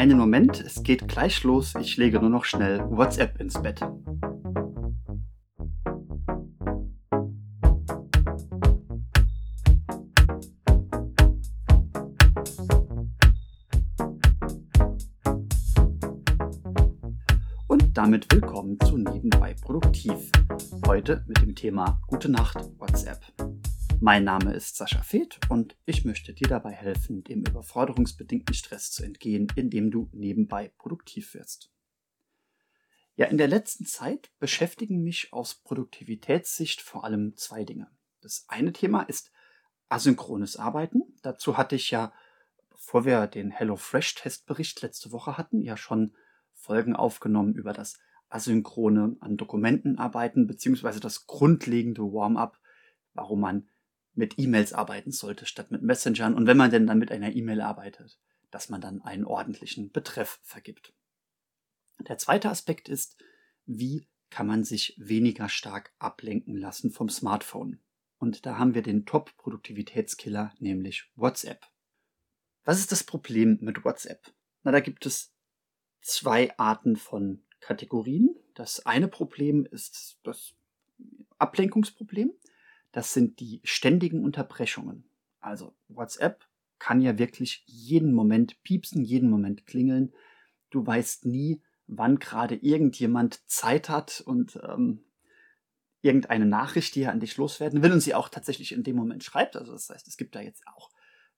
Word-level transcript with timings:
Einen 0.00 0.16
Moment, 0.16 0.58
es 0.64 0.82
geht 0.82 1.08
gleich 1.08 1.44
los. 1.44 1.74
Ich 1.78 1.98
lege 1.98 2.20
nur 2.20 2.30
noch 2.30 2.46
schnell 2.46 2.80
WhatsApp 2.88 3.38
ins 3.38 3.60
Bett. 3.60 3.82
Und 17.66 17.94
damit 17.94 18.32
willkommen 18.32 18.80
zu 18.80 18.96
Nebenbei 18.96 19.52
Produktiv. 19.60 20.32
Heute 20.86 21.22
mit 21.28 21.42
dem 21.42 21.54
Thema 21.54 22.00
Gute 22.06 22.30
Nacht 22.30 22.56
WhatsApp. 22.78 23.20
Mein 24.02 24.24
Name 24.24 24.54
ist 24.54 24.76
Sascha 24.76 25.02
Feth 25.02 25.38
und 25.50 25.76
ich 25.84 26.06
möchte 26.06 26.32
dir 26.32 26.48
dabei 26.48 26.72
helfen, 26.72 27.22
dem 27.22 27.40
überforderungsbedingten 27.40 28.54
Stress 28.54 28.90
zu 28.90 29.04
entgehen, 29.04 29.48
indem 29.56 29.90
du 29.90 30.08
nebenbei 30.12 30.72
produktiv 30.78 31.34
wirst. 31.34 31.70
Ja, 33.14 33.26
in 33.26 33.36
der 33.36 33.46
letzten 33.46 33.84
Zeit 33.84 34.30
beschäftigen 34.38 35.02
mich 35.02 35.34
aus 35.34 35.54
Produktivitätssicht 35.54 36.80
vor 36.80 37.04
allem 37.04 37.36
zwei 37.36 37.64
Dinge. 37.64 37.90
Das 38.22 38.46
eine 38.48 38.72
Thema 38.72 39.02
ist 39.02 39.32
asynchrones 39.90 40.56
Arbeiten. 40.56 41.02
Dazu 41.20 41.58
hatte 41.58 41.76
ich 41.76 41.90
ja, 41.90 42.14
bevor 42.70 43.04
wir 43.04 43.26
den 43.26 43.50
HelloFresh-Testbericht 43.50 44.80
letzte 44.80 45.12
Woche 45.12 45.36
hatten, 45.36 45.60
ja 45.60 45.76
schon 45.76 46.16
Folgen 46.54 46.96
aufgenommen 46.96 47.54
über 47.54 47.74
das 47.74 47.98
asynchrone 48.30 49.18
an 49.20 49.36
Dokumenten 49.36 49.98
arbeiten, 49.98 50.46
beziehungsweise 50.46 51.00
das 51.00 51.26
grundlegende 51.26 52.00
Warm-up, 52.00 52.58
warum 53.12 53.40
man 53.40 53.68
mit 54.14 54.38
E-Mails 54.38 54.72
arbeiten 54.72 55.12
sollte 55.12 55.46
statt 55.46 55.70
mit 55.70 55.82
Messengern 55.82 56.34
und 56.34 56.46
wenn 56.46 56.56
man 56.56 56.70
denn 56.70 56.86
dann 56.86 56.98
mit 56.98 57.12
einer 57.12 57.34
E-Mail 57.34 57.60
arbeitet, 57.60 58.18
dass 58.50 58.68
man 58.68 58.80
dann 58.80 59.00
einen 59.02 59.24
ordentlichen 59.24 59.90
Betreff 59.90 60.40
vergibt. 60.42 60.92
Der 62.08 62.18
zweite 62.18 62.50
Aspekt 62.50 62.88
ist, 62.88 63.16
wie 63.66 64.08
kann 64.30 64.46
man 64.46 64.64
sich 64.64 64.94
weniger 64.96 65.48
stark 65.48 65.92
ablenken 65.98 66.56
lassen 66.56 66.90
vom 66.90 67.08
Smartphone. 67.08 67.80
Und 68.18 68.46
da 68.46 68.58
haben 68.58 68.74
wir 68.74 68.82
den 68.82 69.04
Top-Produktivitätskiller, 69.04 70.54
nämlich 70.58 71.10
WhatsApp. 71.16 71.66
Was 72.64 72.78
ist 72.78 72.92
das 72.92 73.04
Problem 73.04 73.58
mit 73.60 73.84
WhatsApp? 73.84 74.32
Na, 74.62 74.70
da 74.70 74.80
gibt 74.80 75.04
es 75.06 75.34
zwei 76.00 76.56
Arten 76.58 76.96
von 76.96 77.42
Kategorien. 77.60 78.36
Das 78.54 78.86
eine 78.86 79.08
Problem 79.08 79.66
ist 79.66 80.18
das 80.22 80.54
Ablenkungsproblem. 81.38 82.32
Das 82.92 83.12
sind 83.12 83.40
die 83.40 83.60
ständigen 83.64 84.24
Unterbrechungen. 84.24 85.08
Also 85.40 85.74
WhatsApp 85.88 86.46
kann 86.78 87.00
ja 87.00 87.18
wirklich 87.18 87.62
jeden 87.66 88.14
Moment 88.14 88.62
piepsen, 88.62 89.04
jeden 89.04 89.30
Moment 89.30 89.66
klingeln. 89.66 90.12
Du 90.70 90.86
weißt 90.86 91.26
nie, 91.26 91.62
wann 91.86 92.18
gerade 92.18 92.56
irgendjemand 92.56 93.48
Zeit 93.48 93.88
hat 93.88 94.22
und 94.24 94.58
ähm, 94.62 95.04
irgendeine 96.02 96.46
Nachricht, 96.46 96.94
die 96.94 97.02
er 97.02 97.12
an 97.12 97.20
dich 97.20 97.36
loswerden 97.36 97.82
will 97.82 97.92
und 97.92 98.00
sie 98.00 98.14
auch 98.14 98.28
tatsächlich 98.28 98.72
in 98.72 98.82
dem 98.82 98.96
Moment 98.96 99.22
schreibt. 99.22 99.56
Also 99.56 99.72
das 99.72 99.90
heißt, 99.90 100.08
es 100.08 100.16
gibt 100.16 100.34
da 100.34 100.40
jetzt 100.40 100.66
auch 100.66 100.90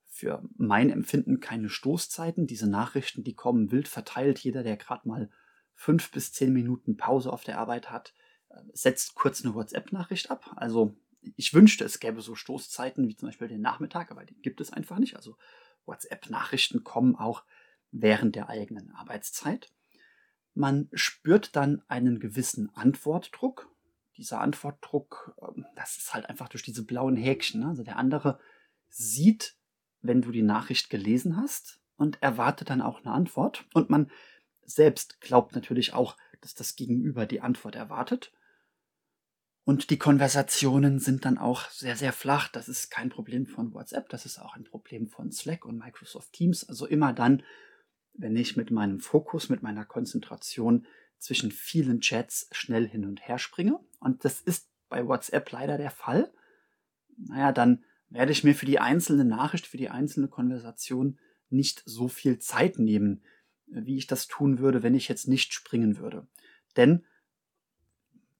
für 0.06 0.42
mein 0.56 0.91
Empfinden 0.91 1.41
keine 1.41 1.69
Stoßzeiten. 1.69 2.47
Diese 2.47 2.70
Nachrichten, 2.70 3.25
die 3.25 3.34
kommen 3.34 3.73
wild 3.73 3.89
verteilt. 3.89 4.39
Jeder, 4.39 4.62
der 4.62 4.77
gerade 4.77 5.08
mal 5.08 5.30
fünf 5.75 6.11
bis 6.12 6.33
zehn 6.33 6.53
Minuten 6.53 6.97
Pause 6.97 7.33
auf 7.33 7.45
der 7.45 7.58
Arbeit 7.58 7.91
hat, 7.91 8.14
äh, 8.50 8.61
setzt 8.73 9.14
kurz 9.14 9.45
eine 9.45 9.55
WhatsApp-Nachricht 9.55 10.30
ab. 10.30 10.53
Also 10.56 10.95
ich 11.37 11.55
wünschte, 11.55 11.84
es 11.84 12.01
gäbe 12.01 12.20
so 12.20 12.34
Stoßzeiten 12.34 13.09
wie 13.09 13.17
zum 13.17 13.28
Beispiel 13.28 13.48
den 13.48 13.61
Nachmittag, 13.61 14.11
aber 14.11 14.25
die 14.25 14.41
gibt 14.41 14.61
es 14.61 14.73
einfach 14.73 14.98
nicht. 14.98 15.17
Also 15.17 15.37
WhatsApp-Nachrichten 15.87 16.84
kommen 16.84 17.17
auch 17.17 17.45
während 17.91 18.37
der 18.37 18.48
eigenen 18.48 18.91
Arbeitszeit. 18.91 19.70
Man 20.55 20.89
spürt 20.92 21.57
dann 21.57 21.83
einen 21.89 22.20
gewissen 22.20 22.74
Antwortdruck. 22.74 23.69
Dieser 24.17 24.41
Antwortdruck, 24.41 25.35
ähm, 25.41 25.64
das 25.77 25.96
ist 25.96 26.13
halt 26.13 26.29
einfach 26.29 26.48
durch 26.48 26.63
diese 26.63 26.85
blauen 26.85 27.17
Häkchen. 27.17 27.61
Ne? 27.61 27.69
Also 27.69 27.83
der 27.83 27.96
andere 27.96 28.39
sieht, 28.89 29.57
wenn 30.02 30.20
du 30.20 30.33
die 30.33 30.42
Nachricht 30.42 30.91
gelesen 30.91 31.36
hast 31.36 31.80
und 31.96 32.23
erwartet 32.23 32.69
dann 32.69 32.83
auch 32.83 33.01
eine 33.05 33.14
Antwort. 33.14 33.64
Und 33.73 33.89
man 33.89 34.11
selbst 34.64 35.20
glaubt 35.20 35.55
natürlich 35.55 35.95
auch, 35.95 36.17
dass 36.41 36.55
das 36.55 36.77
Gegenüber 36.77 37.25
die 37.27 37.41
Antwort 37.41 37.77
erwartet. 37.77 38.33
Und 39.64 39.90
die 39.90 39.98
Konversationen 39.98 40.98
sind 40.98 41.24
dann 41.24 41.39
auch 41.39 41.70
sehr, 41.70 41.96
sehr 41.96 42.12
flach. 42.12 42.48
Das 42.48 42.68
ist 42.68 42.90
kein 42.90 43.11
Problem 43.11 43.46
von 43.46 43.73
WhatsApp, 43.73 44.08
das 44.08 44.27
ist 44.27 44.39
auch 44.39 44.56
ein 44.56 44.64
Problem 44.64 45.08
von 45.08 45.30
Slack 45.30 45.64
und 45.64 45.78
Microsoft 45.78 46.33
Teams. 46.33 46.68
Also 46.68 46.86
immer 46.86 47.12
dann, 47.12 47.42
wenn 48.14 48.36
ich 48.36 48.56
mit 48.56 48.70
meinem 48.70 49.01
Fokus, 49.01 49.48
mit 49.48 49.62
meiner 49.62 49.84
Konzentration 49.84 50.86
zwischen 51.18 51.52
vielen 51.52 52.01
Chats 52.01 52.48
schnell 52.51 52.89
hin 52.89 53.05
und 53.05 53.27
her 53.27 53.39
springe. 53.39 53.78
Und 54.01 54.24
das 54.24 54.40
ist 54.40 54.68
bei 54.89 55.06
WhatsApp 55.06 55.51
leider 55.52 55.78
der 55.78 55.92
Fall. 55.92 56.33
Naja, 57.17 57.52
dann 57.52 57.84
werde 58.08 58.33
ich 58.33 58.42
mir 58.42 58.55
für 58.55 58.67
die 58.67 58.80
einzelne 58.80 59.24
Nachricht, 59.24 59.67
für 59.67 59.77
die 59.77 59.89
einzelne 59.89 60.28
Konversation 60.28 61.18
nicht 61.48 61.83
so 61.86 62.08
viel 62.08 62.39
Zeit 62.39 62.78
nehmen, 62.78 63.22
wie 63.67 63.96
ich 63.96 64.08
das 64.08 64.27
tun 64.27 64.58
würde, 64.58 64.83
wenn 64.83 64.95
ich 64.95 65.08
jetzt 65.08 65.28
nicht 65.28 65.55
springen 65.55 65.98
würde. 65.98 66.27
Denn 66.77 67.05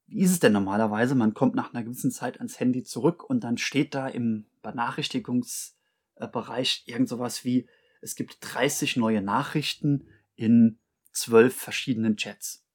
wie 0.07 0.21
ist 0.21 0.33
es 0.33 0.41
denn 0.41 0.53
normalerweise? 0.53 1.15
Man 1.15 1.33
kommt 1.35 1.55
nach 1.55 1.73
einer 1.73 1.85
gewissen 1.85 2.11
Zeit 2.11 2.39
ans 2.39 2.61
Handy 2.61 2.83
zurück 2.83 3.25
und 3.29 3.45
dann 3.45 3.57
steht 3.57 3.95
da 3.95 4.09
im 4.09 4.47
Benachrichtigungsbereich 4.63 6.85
irgend 6.87 7.09
sowas 7.09 7.45
wie, 7.45 7.69
es 8.01 8.17
gibt 8.17 8.39
30 8.41 8.97
neue 8.97 9.23
Nachrichten 9.23 10.09
in 10.35 10.81
zwölf 11.12 11.57
verschiedenen 11.57 12.17
Chats. 12.17 12.67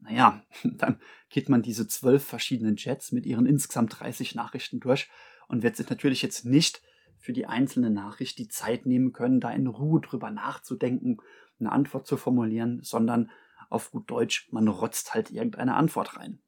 Naja, 0.00 0.42
dann 0.64 1.00
geht 1.28 1.48
man 1.48 1.62
diese 1.62 1.86
zwölf 1.86 2.24
verschiedenen 2.24 2.76
Chats 2.76 3.12
mit 3.12 3.26
ihren 3.26 3.46
insgesamt 3.46 4.00
30 4.00 4.34
Nachrichten 4.34 4.80
durch 4.80 5.08
und 5.48 5.62
wird 5.62 5.76
sich 5.76 5.88
natürlich 5.88 6.22
jetzt 6.22 6.44
nicht 6.44 6.82
für 7.18 7.32
die 7.32 7.46
einzelne 7.46 7.90
Nachricht 7.90 8.38
die 8.38 8.48
Zeit 8.48 8.86
nehmen 8.86 9.12
können, 9.12 9.40
da 9.40 9.50
in 9.50 9.66
Ruhe 9.66 10.00
drüber 10.00 10.30
nachzudenken, 10.30 11.18
eine 11.58 11.72
Antwort 11.72 12.06
zu 12.06 12.16
formulieren, 12.16 12.80
sondern 12.82 13.30
auf 13.70 13.90
gut 13.90 14.10
Deutsch, 14.10 14.48
man 14.52 14.68
rotzt 14.68 15.14
halt 15.14 15.30
irgendeine 15.30 15.74
Antwort 15.74 16.16
rein. 16.16 16.40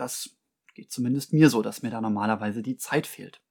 Das 0.00 0.34
geht 0.72 0.90
zumindest 0.90 1.34
mir 1.34 1.50
so, 1.50 1.60
dass 1.60 1.82
mir 1.82 1.90
da 1.90 2.00
normalerweise 2.00 2.62
die 2.62 2.78
Zeit 2.78 3.06
fehlt. 3.06 3.42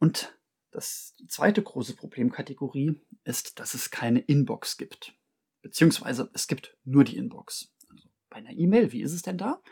Und 0.00 0.36
das, 0.72 1.14
die 1.20 1.28
zweite 1.28 1.62
große 1.62 1.94
Problemkategorie 1.94 3.00
ist, 3.22 3.60
dass 3.60 3.74
es 3.74 3.92
keine 3.92 4.18
Inbox 4.18 4.76
gibt. 4.76 5.14
Beziehungsweise 5.62 6.30
es 6.34 6.48
gibt 6.48 6.76
nur 6.84 7.04
die 7.04 7.16
Inbox. 7.16 7.72
Also 7.90 8.08
bei 8.28 8.38
einer 8.38 8.50
E-Mail, 8.50 8.90
wie 8.90 9.02
ist 9.02 9.12
es 9.12 9.22
denn 9.22 9.38
da? 9.38 9.62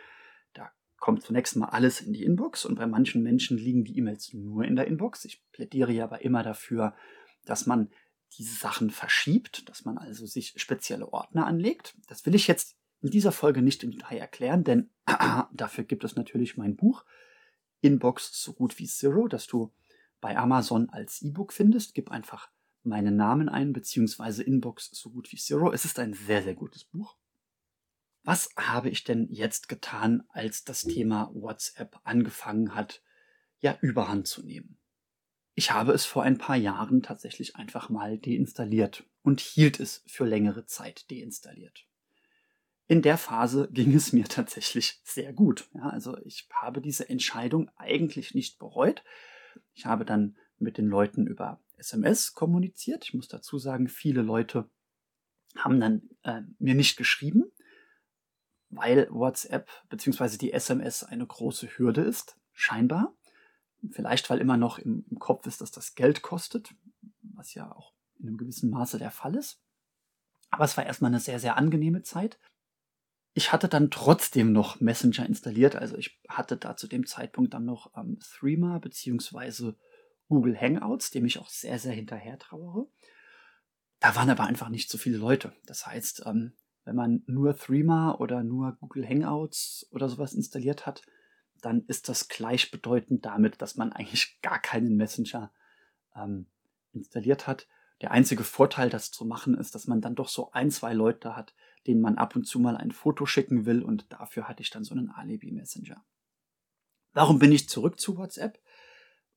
Da 0.53 0.71
kommt 1.01 1.25
zunächst 1.25 1.57
mal 1.57 1.71
alles 1.71 2.01
in 2.01 2.13
die 2.13 2.23
Inbox 2.23 2.65
und 2.65 2.77
bei 2.77 2.87
manchen 2.87 3.25
Menschen 3.25 3.59
liegen 3.59 3.83
die 3.83 3.99
E-Mails 3.99 4.33
nur 4.33 4.65
in 4.65 4.77
der 4.77 4.87
Inbox. 4.87 5.25
Ich 5.25 5.43
plädiere 5.51 5.91
ja 5.91 6.05
aber 6.05 6.23
immer 6.23 6.45
dafür, 6.45 6.95
dass 7.47 7.67
man 7.67 7.91
diese 8.39 8.55
Sachen 8.55 8.91
verschiebt, 8.91 9.69
dass 9.69 9.85
man 9.85 9.99
also 9.99 10.25
sich 10.25 10.55
spezielle 10.57 11.13
Ordner 11.13 11.47
anlegt. 11.47 11.97
Das 12.07 12.25
will 12.27 12.37
ich 12.37 12.47
jetzt 12.47 12.76
in 13.03 13.11
dieser 13.11 13.33
Folge 13.33 13.63
nicht 13.63 13.83
im 13.83 13.91
Detail 13.93 14.19
erklären, 14.19 14.65
denn 14.65 14.91
dafür 15.53 15.85
gibt 15.85 16.05
es 16.05 16.17
natürlich 16.17 16.57
mein 16.57 16.77
Buch 16.77 17.05
Inbox 17.81 18.43
so 18.43 18.53
gut 18.53 18.79
wie 18.79 18.87
Zero, 18.87 19.29
das 19.29 19.47
du 19.47 19.73
bei 20.21 20.37
Amazon 20.37 20.89
als 20.91 21.23
E-Book 21.23 21.53
findest. 21.53 21.95
Gib 21.95 22.11
einfach 22.11 22.51
meinen 22.83 23.17
Namen 23.17 23.49
ein, 23.49 23.73
beziehungsweise 23.73 24.43
Inbox 24.43 24.91
so 24.93 25.11
gut 25.11 25.31
wie 25.33 25.37
Zero. 25.37 25.73
Es 25.73 25.85
ist 25.85 25.99
ein 25.99 26.15
sehr, 26.15 26.43
sehr 26.43 26.55
gutes 26.55 26.85
Buch. 26.85 27.17
Was 28.23 28.51
habe 28.57 28.91
ich 28.91 29.05
denn 29.05 29.29
jetzt 29.31 29.69
getan, 29.69 30.25
als 30.31 30.65
das 30.65 30.83
Thema 30.83 31.31
WhatsApp 31.33 32.01
angefangen 32.03 32.75
hat, 32.75 33.03
ja, 33.61 33.79
überhand 33.83 34.27
zu 34.27 34.43
nehmen? 34.43 34.79
Ich 35.55 35.71
habe 35.71 35.93
es 35.93 36.05
vor 36.05 36.23
ein 36.23 36.39
paar 36.39 36.57
Jahren 36.57 37.03
tatsächlich 37.03 37.57
einfach 37.57 37.89
mal 37.89 38.19
deinstalliert 38.19 39.05
und 39.23 39.41
hielt 39.41 39.79
es 39.79 40.03
für 40.07 40.25
längere 40.25 40.67
Zeit 40.67 41.11
deinstalliert 41.11 41.87
in 42.89 43.03
der 43.03 43.19
Phase 43.19 43.69
ging 43.73 43.95
es 43.95 44.13
mir 44.13 44.25
tatsächlich 44.29 45.01
sehr 45.05 45.33
gut. 45.33 45.69
Ja, 45.75 45.89
also 45.89 46.17
ich 46.25 46.49
habe 46.53 46.81
diese 46.81 47.09
Entscheidung 47.09 47.71
eigentlich 47.77 48.35
nicht 48.35 48.59
bereut. 48.59 49.03
Ich 49.75 49.87
habe 49.87 50.05
dann 50.05 50.37
mit 50.59 50.79
den 50.79 50.87
Leuten 50.87 51.27
über 51.27 51.61
SMS 51.77 52.35
kommuniziert. 52.35 53.05
Ich 53.05 53.15
muss 53.15 53.29
dazu 53.29 53.59
sagen, 53.59 53.89
viele 53.89 54.23
Leute 54.23 54.71
haben 55.57 55.81
dann 55.81 56.03
äh, 56.23 56.43
mir 56.59 56.75
nicht 56.75 56.97
geschrieben, 56.97 57.45
weil 58.69 59.09
WhatsApp 59.11 59.69
bzw. 59.89 60.37
die 60.37 60.53
SMS 60.53 61.05
eine 61.05 61.27
große 61.27 61.67
Hürde 61.77 62.03
ist, 62.03 62.39
scheinbar. 62.53 63.15
Vielleicht, 63.91 64.29
weil 64.31 64.41
immer 64.41 64.57
noch 64.57 64.79
im, 64.79 65.05
im 65.11 65.19
Kopf 65.19 65.47
ist, 65.47 65.61
dass 65.61 65.71
das 65.71 65.95
Geld 65.95 66.23
kostet, 66.23 66.75
was 67.23 67.55
ja 67.55 67.71
auch 67.73 67.93
in 68.19 68.29
einem 68.29 68.39
gewissen 68.39 68.71
Maße 68.71 68.99
der 68.99 69.11
Fall 69.11 69.37
ist. 69.37 69.61
Aber 70.51 70.65
es 70.65 70.77
war 70.77 70.87
erstmal 70.87 71.11
eine 71.11 71.21
sehr, 71.21 71.39
sehr 71.39 71.57
angenehme 71.57 72.03
Zeit. 72.03 72.39
Ich 73.37 73.53
hatte 73.53 73.69
dann 73.69 73.91
trotzdem 73.91 74.53
noch 74.53 74.81
Messenger 74.81 75.27
installiert. 75.27 75.77
Also 75.77 75.99
ich 75.99 76.19
hatte 76.27 76.57
da 76.57 76.75
zu 76.75 76.89
dem 76.89 77.05
Zeitpunkt 77.05 77.53
dann 77.53 77.67
noch 77.67 77.93
ähm, 77.95 78.19
Threema 78.19 78.79
beziehungsweise 78.79 79.77
Google 80.27 80.59
Hangouts, 80.59 81.11
dem 81.11 81.27
ich 81.27 81.39
auch 81.39 81.51
sehr, 81.51 81.79
sehr 81.79 81.93
hinterher 81.93 82.39
trauere. 82.39 82.87
Da 84.01 84.17
waren 84.17 84.31
aber 84.31 84.45
einfach 84.45 84.71
nicht 84.71 84.89
so 84.89 84.97
viele 84.97 85.19
Leute. 85.19 85.53
Das 85.67 85.87
heißt, 85.87 86.23
ähm, 86.25 86.55
wenn 86.87 86.97
man 86.97 87.25
nur 87.27 87.55
Threema 87.55 88.19
oder 88.19 88.43
nur 88.43 88.73
Google 88.81 89.07
Hangouts 89.07 89.87
oder 89.91 90.09
sowas 90.09 90.33
installiert 90.33 90.87
hat, 90.87 91.03
dann 91.61 91.85
ist 91.89 92.09
das 92.09 92.29
gleichbedeutend 92.29 93.27
damit, 93.27 93.61
dass 93.61 93.77
man 93.77 93.93
eigentlich 93.93 94.41
gar 94.41 94.61
keinen 94.63 94.97
Messenger 94.97 95.53
ähm, 96.15 96.47
installiert 96.95 97.47
hat. 97.47 97.69
Der 98.01 98.13
einzige 98.13 98.45
Vorteil, 98.45 98.89
das 98.89 99.11
zu 99.11 99.27
machen, 99.27 99.59
ist, 99.59 99.75
dass 99.75 99.87
man 99.87 100.01
dann 100.01 100.15
doch 100.15 100.29
so 100.29 100.53
ein, 100.53 100.71
zwei 100.71 100.95
Leute 100.95 101.37
hat, 101.37 101.55
denen 101.87 102.01
man 102.01 102.19
ab 102.19 102.37
und 102.37 102.45
zu 102.45 102.59
mal 102.59 102.77
ein 102.77 102.93
Foto 102.93 103.27
schicken 103.27 103.67
will 103.67 103.83
und 103.83 104.13
dafür 104.13 104.49
hatte 104.49 104.63
ich 104.63 104.71
dann 104.71 104.85
so 104.85 104.95
einen 104.95 105.11
Alibi-Messenger. 105.11 106.05
Warum 107.13 107.39
bin 107.39 107.53
ich 107.53 107.69
zurück 107.69 107.99
zu 107.99 108.17
WhatsApp? 108.17 108.61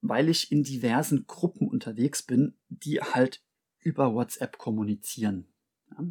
Weil 0.01 0.30
ich 0.30 0.51
in 0.51 0.63
diversen 0.63 1.28
Gruppen 1.28 1.68
unterwegs 1.68 2.24
bin, 2.24 2.57
die 2.68 3.01
halt 3.01 3.44
über 3.80 4.13
WhatsApp 4.13 4.57
kommunizieren. 4.57 5.48
Ja, 5.92 6.06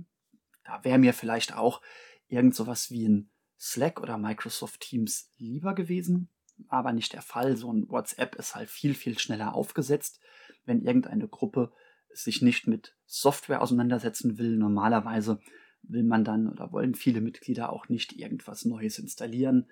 da 0.65 0.85
wäre 0.85 0.99
mir 0.99 1.15
vielleicht 1.15 1.55
auch 1.55 1.83
irgend 2.29 2.55
sowas 2.55 2.91
wie 2.91 3.09
ein 3.09 3.31
Slack 3.59 4.01
oder 4.01 4.19
Microsoft 4.19 4.81
Teams 4.81 5.33
lieber 5.37 5.75
gewesen, 5.75 6.29
aber 6.69 6.93
nicht 6.93 7.13
der 7.13 7.23
Fall. 7.23 7.57
So 7.57 7.73
ein 7.73 7.89
WhatsApp 7.89 8.37
ist 8.37 8.55
halt 8.55 8.71
viel, 8.71 8.95
viel 8.95 9.19
schneller 9.19 9.55
aufgesetzt, 9.55 10.21
wenn 10.65 10.83
irgendeine 10.83 11.29
Gruppe 11.29 11.73
sich 12.13 12.43
nicht 12.43 12.67
mit 12.67 12.97
Software 13.07 13.63
auseinandersetzen 13.63 14.39
will. 14.39 14.57
Normalerweise 14.57 15.41
will 15.83 16.03
man 16.03 16.25
dann 16.25 16.49
oder 16.49 16.73
wollen 16.73 16.95
viele 16.95 17.21
Mitglieder 17.21 17.73
auch 17.73 17.89
nicht 17.89 18.13
irgendwas 18.13 18.65
Neues 18.65 18.99
installieren. 18.99 19.69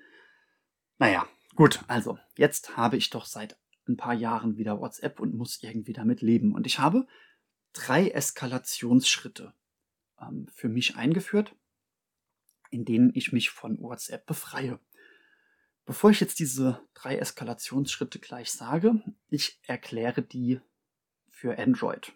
Naja, 0.99 1.27
gut, 1.55 1.81
also 1.89 2.19
jetzt 2.37 2.77
habe 2.77 2.97
ich 2.97 3.11
doch 3.11 3.27
seit 3.27 3.59
ein 3.89 3.97
paar 3.97 4.15
Jahren 4.15 4.57
wieder 4.57 4.81
WhatsApp 4.81 5.21
und 5.21 5.35
muss 5.35 5.63
irgendwie 5.63 5.93
damit 5.93 6.23
leben. 6.23 6.55
Und 6.55 6.67
ich 6.67 6.79
habe 6.79 7.07
drei 7.73 8.09
Eskalationsschritte 8.09 9.53
ähm, 10.21 10.47
für 10.53 10.69
mich 10.69 10.97
eingeführt, 10.97 11.55
in 12.71 12.85
denen 12.85 13.11
ich 13.15 13.33
mich 13.33 13.51
von 13.51 13.81
WhatsApp 13.81 14.27
befreie. 14.27 14.81
Bevor 15.85 16.11
ich 16.11 16.21
jetzt 16.21 16.41
diese 16.41 16.81
drei 16.95 17.17
Eskalationsschritte 17.17 18.19
gleich 18.19 18.51
sage, 18.51 19.03
ich 19.29 19.61
erkläre 19.63 20.23
die 20.23 20.61
für 21.29 21.59
Android. 21.59 22.13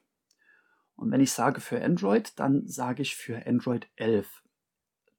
Und 1.00 1.11
wenn 1.11 1.23
ich 1.23 1.32
sage 1.32 1.62
für 1.62 1.82
Android, 1.82 2.38
dann 2.38 2.69
sage 2.69 3.00
ich 3.00 3.17
für 3.17 3.47
Android 3.47 3.88
11. 3.97 4.43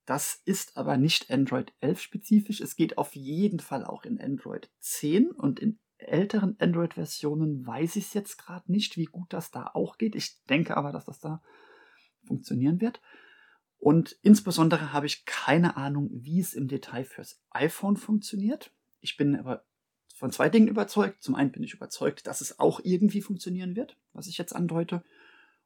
Das 0.05 0.39
ist 0.45 0.77
aber 0.77 0.95
nicht 0.95 1.31
Android 1.31 1.73
11 1.79 1.99
spezifisch. 1.99 2.61
Es 2.61 2.75
geht 2.75 2.99
auf 2.99 3.15
jeden 3.15 3.59
Fall 3.59 3.83
auch 3.83 4.03
in 4.03 4.21
Android 4.21 4.69
10 4.77 5.31
und 5.31 5.59
in 5.59 5.79
älteren 5.97 6.55
Android-Versionen 6.59 7.65
weiß 7.65 7.95
ich 7.95 8.05
es 8.05 8.13
jetzt 8.13 8.37
gerade 8.37 8.71
nicht, 8.71 8.95
wie 8.95 9.05
gut 9.05 9.33
das 9.33 9.49
da 9.49 9.71
auch 9.73 9.97
geht. 9.97 10.15
Ich 10.15 10.43
denke 10.43 10.77
aber, 10.77 10.91
dass 10.91 11.05
das 11.05 11.19
da 11.19 11.41
funktionieren 12.27 12.79
wird. 12.79 13.01
Und 13.79 14.15
insbesondere 14.21 14.93
habe 14.93 15.07
ich 15.07 15.25
keine 15.25 15.77
Ahnung, 15.77 16.09
wie 16.11 16.39
es 16.39 16.53
im 16.53 16.67
Detail 16.67 17.05
fürs 17.05 17.41
iPhone 17.49 17.97
funktioniert. 17.97 18.71
Ich 18.99 19.17
bin 19.17 19.35
aber 19.35 19.65
von 20.13 20.31
zwei 20.31 20.49
Dingen 20.49 20.67
überzeugt. 20.67 21.23
Zum 21.23 21.33
einen 21.33 21.51
bin 21.51 21.63
ich 21.63 21.73
überzeugt, 21.73 22.27
dass 22.27 22.41
es 22.41 22.59
auch 22.59 22.81
irgendwie 22.83 23.23
funktionieren 23.23 23.75
wird, 23.75 23.97
was 24.13 24.27
ich 24.27 24.37
jetzt 24.37 24.55
andeute. 24.55 25.03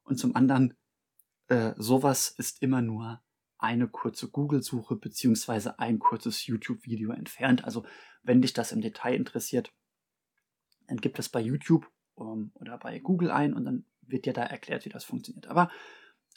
Und 0.06 0.18
zum 0.18 0.36
anderen, 0.36 0.76
äh, 1.48 1.74
sowas 1.76 2.30
ist 2.30 2.62
immer 2.62 2.82
nur 2.82 3.22
eine 3.58 3.88
kurze 3.88 4.30
Google-Suche 4.30 4.96
beziehungsweise 4.96 5.80
ein 5.80 6.00
kurzes 6.00 6.46
YouTube-Video 6.46 7.12
entfernt. 7.12 7.66
Also 7.66 7.86
wenn 8.24 8.42
dich 8.42 8.54
das 8.54 8.72
im 8.72 8.82
Detail 8.82 9.16
interessiert, 9.16 9.74
dann 10.88 10.98
gibt 10.98 11.20
es 11.20 11.30
bei 11.30 11.42
YouTube 11.42 11.92
um, 12.14 12.28
ähm, 12.28 12.52
oder 12.56 12.78
bei 12.78 13.00
Google 13.00 13.32
ein 13.32 13.54
und 13.54 13.66
dann 13.66 13.86
wird 14.02 14.26
dir 14.26 14.34
da 14.34 14.44
erklärt, 14.44 14.86
wie 14.86 14.90
das 14.90 15.04
funktioniert. 15.04 15.48
Aber 15.48 15.70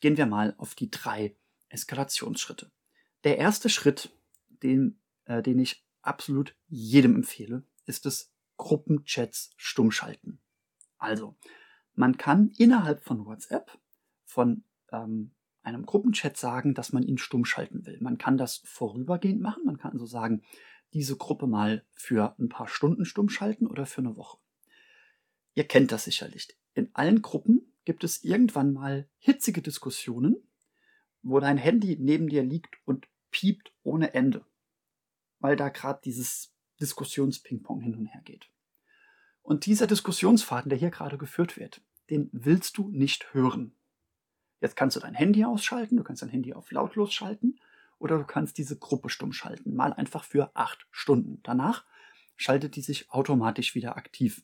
gehen 0.00 0.16
wir 0.16 0.26
mal 0.26 0.54
auf 0.58 0.74
die 0.74 0.90
drei 0.90 1.36
Eskalationsschritte. 1.68 2.70
Der 3.24 3.36
erste 3.38 3.68
Schritt, 3.68 4.10
den, 4.62 4.98
äh, 5.26 5.42
den 5.42 5.58
ich 5.58 5.84
absolut 6.02 6.56
jedem 6.68 7.16
empfehle, 7.16 7.64
ist 7.84 8.06
es 8.06 8.32
Gruppenchats 8.56 9.50
stumm 9.56 9.90
schalten. 9.90 10.40
Also, 10.98 11.36
man 11.98 12.16
kann 12.16 12.50
innerhalb 12.56 13.02
von 13.02 13.26
WhatsApp 13.26 13.76
von 14.24 14.62
ähm, 14.92 15.32
einem 15.62 15.84
Gruppenchat 15.84 16.36
sagen, 16.36 16.72
dass 16.74 16.92
man 16.92 17.02
ihn 17.02 17.18
stumm 17.18 17.44
schalten 17.44 17.86
will. 17.86 17.98
Man 18.00 18.18
kann 18.18 18.38
das 18.38 18.58
vorübergehend 18.64 19.40
machen. 19.40 19.64
Man 19.64 19.78
kann 19.78 19.98
so 19.98 20.06
sagen, 20.06 20.42
diese 20.94 21.16
Gruppe 21.16 21.48
mal 21.48 21.84
für 21.94 22.36
ein 22.38 22.48
paar 22.48 22.68
Stunden 22.68 23.04
stumm 23.04 23.28
schalten 23.28 23.66
oder 23.66 23.84
für 23.84 24.00
eine 24.00 24.16
Woche. 24.16 24.38
Ihr 25.54 25.64
kennt 25.64 25.90
das 25.90 26.04
sicherlich. 26.04 26.56
In 26.74 26.88
allen 26.94 27.20
Gruppen 27.20 27.72
gibt 27.84 28.04
es 28.04 28.22
irgendwann 28.22 28.72
mal 28.72 29.08
hitzige 29.18 29.60
Diskussionen, 29.60 30.36
wo 31.22 31.40
dein 31.40 31.58
Handy 31.58 31.96
neben 31.98 32.28
dir 32.28 32.44
liegt 32.44 32.76
und 32.84 33.08
piept 33.32 33.72
ohne 33.82 34.14
Ende, 34.14 34.46
weil 35.40 35.56
da 35.56 35.68
gerade 35.68 36.00
dieses 36.04 36.54
Diskussionspingpong 36.80 37.80
hin 37.80 37.96
und 37.96 38.06
her 38.06 38.22
geht. 38.24 38.48
Und 39.42 39.64
dieser 39.66 39.86
Diskussionsfaden, 39.86 40.68
der 40.68 40.78
hier 40.78 40.90
gerade 40.90 41.16
geführt 41.16 41.56
wird, 41.56 41.80
den 42.10 42.28
willst 42.32 42.78
du 42.78 42.88
nicht 42.88 43.32
hören. 43.34 43.74
Jetzt 44.60 44.76
kannst 44.76 44.96
du 44.96 45.00
dein 45.00 45.14
Handy 45.14 45.44
ausschalten, 45.44 45.96
du 45.96 46.02
kannst 46.02 46.22
dein 46.22 46.30
Handy 46.30 46.52
auf 46.54 46.70
lautlos 46.72 47.12
schalten 47.12 47.60
oder 47.98 48.18
du 48.18 48.24
kannst 48.24 48.58
diese 48.58 48.78
Gruppe 48.78 49.08
stumm 49.08 49.32
schalten, 49.32 49.74
mal 49.74 49.92
einfach 49.92 50.24
für 50.24 50.54
acht 50.54 50.86
Stunden. 50.90 51.40
Danach 51.42 51.84
schaltet 52.36 52.76
die 52.76 52.82
sich 52.82 53.10
automatisch 53.10 53.74
wieder 53.74 53.96
aktiv. 53.96 54.42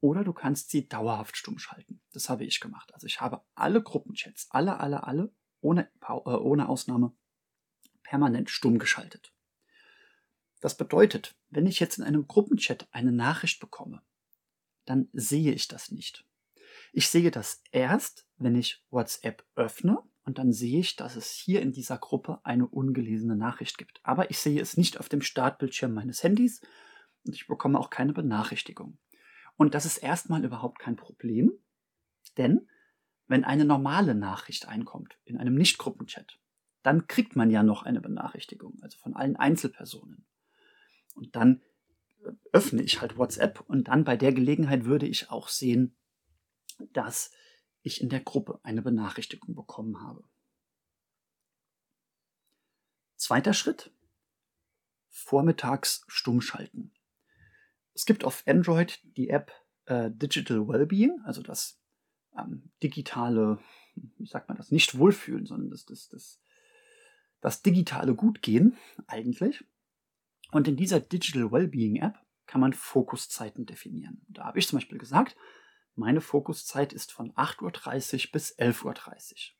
Oder 0.00 0.22
du 0.22 0.32
kannst 0.32 0.70
sie 0.70 0.88
dauerhaft 0.88 1.36
stumm 1.36 1.58
schalten. 1.58 2.00
Das 2.12 2.28
habe 2.28 2.44
ich 2.44 2.60
gemacht. 2.60 2.94
Also 2.94 3.06
ich 3.06 3.20
habe 3.20 3.42
alle 3.54 3.82
Gruppenchats, 3.82 4.46
alle, 4.50 4.78
alle, 4.78 5.04
alle, 5.04 5.32
ohne, 5.60 5.90
äh, 6.06 6.12
ohne 6.12 6.68
Ausnahme, 6.68 7.12
permanent 8.02 8.48
stumm 8.48 8.78
geschaltet. 8.78 9.32
Das 10.60 10.76
bedeutet, 10.76 11.36
wenn 11.50 11.66
ich 11.66 11.80
jetzt 11.80 11.98
in 11.98 12.04
einem 12.04 12.26
Gruppenchat 12.26 12.88
eine 12.92 13.12
Nachricht 13.12 13.60
bekomme, 13.60 14.02
dann 14.84 15.08
sehe 15.12 15.52
ich 15.52 15.68
das 15.68 15.90
nicht. 15.90 16.27
Ich 16.92 17.08
sehe 17.08 17.30
das 17.30 17.62
erst, 17.70 18.26
wenn 18.36 18.54
ich 18.54 18.82
WhatsApp 18.90 19.44
öffne 19.54 19.98
und 20.24 20.38
dann 20.38 20.52
sehe 20.52 20.80
ich, 20.80 20.96
dass 20.96 21.16
es 21.16 21.30
hier 21.30 21.62
in 21.62 21.72
dieser 21.72 21.98
Gruppe 21.98 22.40
eine 22.44 22.66
ungelesene 22.66 23.36
Nachricht 23.36 23.78
gibt. 23.78 24.00
Aber 24.02 24.30
ich 24.30 24.38
sehe 24.38 24.60
es 24.60 24.76
nicht 24.76 24.98
auf 24.98 25.08
dem 25.08 25.22
Startbildschirm 25.22 25.92
meines 25.92 26.22
Handys 26.22 26.60
und 27.24 27.34
ich 27.34 27.46
bekomme 27.46 27.78
auch 27.78 27.90
keine 27.90 28.12
Benachrichtigung. 28.12 28.98
Und 29.56 29.74
das 29.74 29.86
ist 29.86 29.98
erstmal 29.98 30.44
überhaupt 30.44 30.78
kein 30.78 30.96
Problem, 30.96 31.52
denn 32.36 32.68
wenn 33.26 33.44
eine 33.44 33.64
normale 33.64 34.14
Nachricht 34.14 34.68
einkommt 34.68 35.18
in 35.24 35.36
einem 35.36 35.54
Nicht-Gruppenchat, 35.54 36.38
dann 36.82 37.06
kriegt 37.06 37.36
man 37.36 37.50
ja 37.50 37.62
noch 37.62 37.82
eine 37.82 38.00
Benachrichtigung, 38.00 38.78
also 38.80 38.98
von 38.98 39.14
allen 39.14 39.36
Einzelpersonen. 39.36 40.26
Und 41.14 41.36
dann 41.36 41.60
äh, 42.24 42.30
öffne 42.52 42.82
ich 42.82 43.00
halt 43.00 43.18
WhatsApp 43.18 43.60
und 43.60 43.88
dann 43.88 44.04
bei 44.04 44.16
der 44.16 44.32
Gelegenheit 44.32 44.84
würde 44.84 45.06
ich 45.06 45.30
auch 45.30 45.48
sehen, 45.48 45.97
dass 46.92 47.32
ich 47.82 48.00
in 48.00 48.08
der 48.08 48.20
Gruppe 48.20 48.60
eine 48.62 48.82
Benachrichtigung 48.82 49.54
bekommen 49.54 50.00
habe. 50.00 50.24
Zweiter 53.16 53.52
Schritt. 53.52 53.92
Vormittags 55.08 56.04
stumm 56.06 56.40
schalten. 56.40 56.92
Es 57.94 58.06
gibt 58.06 58.24
auf 58.24 58.44
Android 58.46 59.00
die 59.16 59.30
App 59.30 59.52
äh, 59.86 60.10
Digital 60.12 60.68
Wellbeing, 60.68 61.20
also 61.24 61.42
das 61.42 61.80
ähm, 62.38 62.70
digitale, 62.82 63.58
wie 63.94 64.26
sagt 64.26 64.48
man 64.48 64.56
das, 64.56 64.70
nicht 64.70 64.98
Wohlfühlen, 64.98 65.46
sondern 65.46 65.70
das, 65.70 65.84
das, 65.84 66.08
das, 66.08 66.40
das 67.40 67.62
digitale 67.62 68.14
Gutgehen 68.14 68.76
eigentlich. 69.06 69.64
Und 70.52 70.68
in 70.68 70.76
dieser 70.76 71.00
Digital 71.00 71.50
Wellbeing 71.50 71.96
App 71.96 72.18
kann 72.46 72.60
man 72.60 72.72
Fokuszeiten 72.72 73.66
definieren. 73.66 74.24
Da 74.28 74.44
habe 74.44 74.58
ich 74.58 74.68
zum 74.68 74.78
Beispiel 74.78 74.98
gesagt, 74.98 75.36
meine 75.98 76.20
Fokuszeit 76.20 76.92
ist 76.92 77.12
von 77.12 77.32
8.30 77.32 78.26
Uhr 78.26 78.32
bis 78.32 78.56
11.30 78.56 78.84
Uhr. 78.84 79.56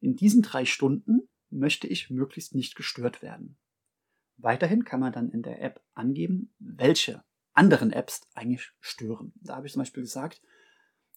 In 0.00 0.16
diesen 0.16 0.42
drei 0.42 0.64
Stunden 0.64 1.28
möchte 1.50 1.86
ich 1.86 2.10
möglichst 2.10 2.54
nicht 2.54 2.76
gestört 2.76 3.22
werden. 3.22 3.58
Weiterhin 4.38 4.84
kann 4.84 5.00
man 5.00 5.12
dann 5.12 5.30
in 5.30 5.42
der 5.42 5.62
App 5.62 5.82
angeben, 5.94 6.54
welche 6.58 7.24
anderen 7.52 7.92
Apps 7.92 8.22
eigentlich 8.34 8.72
stören. 8.80 9.32
Da 9.36 9.56
habe 9.56 9.66
ich 9.66 9.74
zum 9.74 9.80
Beispiel 9.80 10.02
gesagt, 10.02 10.42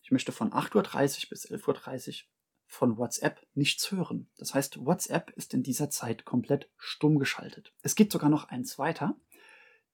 ich 0.02 0.12
möchte 0.12 0.32
von 0.32 0.52
8.30 0.52 0.76
Uhr 0.76 1.30
bis 1.30 1.50
11.30 1.50 2.08
Uhr 2.08 2.30
von 2.68 2.98
WhatsApp 2.98 3.46
nichts 3.54 3.92
hören. 3.92 4.30
Das 4.38 4.54
heißt, 4.54 4.86
WhatsApp 4.86 5.32
ist 5.32 5.54
in 5.54 5.64
dieser 5.64 5.90
Zeit 5.90 6.26
komplett 6.26 6.70
stumm 6.78 7.18
geschaltet. 7.18 7.74
Es 7.82 7.96
gibt 7.96 8.12
sogar 8.12 8.30
noch 8.30 8.46
eins 8.50 8.78
weiter. 8.78 9.20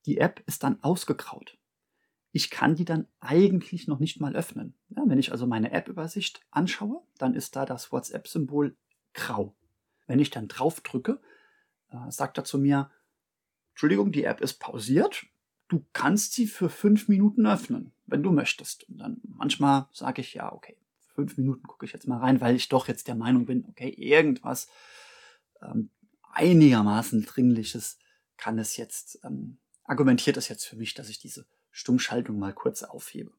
Die 0.04 0.18
App 0.18 0.42
ist 0.46 0.62
dann 0.62 0.82
ausgegraut 0.82 1.56
ich 2.36 2.50
kann 2.50 2.74
die 2.74 2.84
dann 2.84 3.08
eigentlich 3.18 3.88
noch 3.88 3.98
nicht 3.98 4.20
mal 4.20 4.36
öffnen. 4.36 4.74
Ja, 4.90 5.02
wenn 5.06 5.18
ich 5.18 5.32
also 5.32 5.46
meine 5.46 5.72
App-Übersicht 5.72 6.42
anschaue, 6.50 7.02
dann 7.16 7.34
ist 7.34 7.56
da 7.56 7.64
das 7.64 7.92
WhatsApp-Symbol 7.92 8.76
grau. 9.14 9.56
Wenn 10.06 10.18
ich 10.18 10.28
dann 10.28 10.46
drauf 10.46 10.82
drücke, 10.82 11.18
äh, 11.88 12.10
sagt 12.10 12.36
er 12.36 12.44
zu 12.44 12.58
mir, 12.58 12.90
Entschuldigung, 13.70 14.12
die 14.12 14.24
App 14.24 14.42
ist 14.42 14.60
pausiert. 14.60 15.24
Du 15.68 15.86
kannst 15.94 16.34
sie 16.34 16.46
für 16.46 16.68
fünf 16.68 17.08
Minuten 17.08 17.46
öffnen, 17.46 17.92
wenn 18.04 18.22
du 18.22 18.32
möchtest. 18.32 18.86
Und 18.90 18.98
dann 18.98 19.20
manchmal 19.22 19.88
sage 19.92 20.20
ich 20.20 20.34
ja, 20.34 20.52
okay, 20.52 20.76
fünf 21.14 21.38
Minuten 21.38 21.62
gucke 21.66 21.86
ich 21.86 21.94
jetzt 21.94 22.06
mal 22.06 22.18
rein, 22.18 22.42
weil 22.42 22.54
ich 22.54 22.68
doch 22.68 22.86
jetzt 22.86 23.08
der 23.08 23.14
Meinung 23.14 23.46
bin, 23.46 23.64
okay, 23.70 23.88
irgendwas 23.88 24.68
ähm, 25.62 25.88
einigermaßen 26.32 27.24
Dringliches 27.24 27.98
kann 28.36 28.58
es 28.58 28.76
jetzt, 28.76 29.20
ähm, 29.24 29.56
argumentiert 29.84 30.36
es 30.36 30.48
jetzt 30.48 30.66
für 30.66 30.76
mich, 30.76 30.92
dass 30.92 31.08
ich 31.08 31.18
diese 31.18 31.46
Stummschaltung 31.76 32.38
mal 32.38 32.54
kurz 32.54 32.82
aufhebe. 32.82 33.32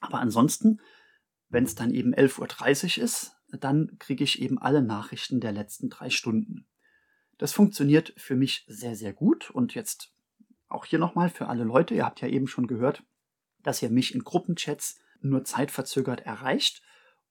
Aber 0.00 0.18
ansonsten, 0.18 0.80
wenn 1.48 1.62
es 1.62 1.76
dann 1.76 1.94
eben 1.94 2.12
11.30 2.12 2.98
Uhr 2.98 3.04
ist, 3.04 3.36
dann 3.52 3.96
kriege 4.00 4.24
ich 4.24 4.42
eben 4.42 4.58
alle 4.58 4.82
Nachrichten 4.82 5.38
der 5.38 5.52
letzten 5.52 5.88
drei 5.88 6.10
Stunden. 6.10 6.66
Das 7.38 7.52
funktioniert 7.52 8.12
für 8.16 8.34
mich 8.34 8.64
sehr, 8.66 8.96
sehr 8.96 9.12
gut. 9.12 9.48
Und 9.50 9.76
jetzt 9.76 10.12
auch 10.66 10.86
hier 10.86 10.98
nochmal 10.98 11.30
für 11.30 11.46
alle 11.46 11.62
Leute, 11.62 11.94
ihr 11.94 12.04
habt 12.04 12.20
ja 12.20 12.26
eben 12.26 12.48
schon 12.48 12.66
gehört, 12.66 13.04
dass 13.62 13.80
ihr 13.80 13.90
mich 13.90 14.12
in 14.12 14.24
Gruppenchats 14.24 14.98
nur 15.20 15.44
zeitverzögert 15.44 16.22
erreicht 16.22 16.82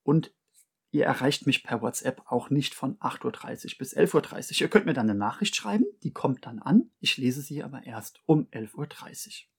und 0.04 0.34
ihr 0.92 1.06
erreicht 1.06 1.46
mich 1.46 1.62
per 1.62 1.82
WhatsApp 1.82 2.22
auch 2.28 2.50
nicht 2.50 2.74
von 2.74 2.98
8.30 3.00 3.74
Uhr 3.74 3.78
bis 3.80 3.98
11.30 3.98 4.54
Uhr. 4.54 4.62
Ihr 4.62 4.70
könnt 4.70 4.86
mir 4.86 4.94
dann 4.94 5.10
eine 5.10 5.20
Nachricht 5.20 5.58
schreiben, 5.58 5.86
die 6.04 6.14
kommt 6.14 6.46
dann 6.46 6.60
an. 6.60 6.90
Ich 7.02 7.18
lese 7.18 7.42
sie 7.42 7.64
aber 7.64 7.84
erst 7.84 8.22
um 8.26 8.48
11.30 8.52 8.78
Uhr. 8.78 9.55